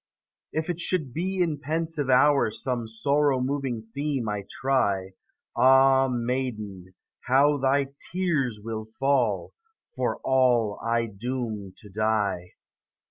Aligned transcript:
If 0.51 0.67
it 0.71 0.79
should 0.79 1.13
be 1.13 1.43
in 1.43 1.59
pensive 1.59 2.09
hour 2.09 2.49
Some 2.49 2.87
sorrow 2.87 3.39
moving 3.39 3.83
theme 3.93 4.27
I 4.29 4.45
try, 4.49 5.11
Ah, 5.55 6.07
maiden, 6.11 6.95
how 7.27 7.57
thy 7.57 7.89
tears 8.11 8.59
will 8.59 8.87
fall, 8.97 9.53
For 9.95 10.19
all 10.23 10.79
I 10.81 11.05
doom 11.05 11.75
to 11.77 11.89
die! 11.91 12.53